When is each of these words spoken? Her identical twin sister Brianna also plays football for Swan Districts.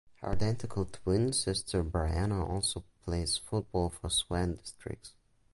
Her 0.21 0.29
identical 0.31 0.85
twin 0.85 1.31
sister 1.31 1.83
Brianna 1.83 2.49
also 2.49 2.83
plays 3.05 3.37
football 3.37 3.91
for 3.91 4.09
Swan 4.09 4.55
Districts. 4.55 5.13